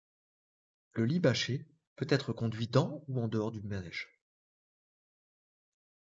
[0.93, 4.09] Le lit bâché peut être conduit dans ou en dehors du manège.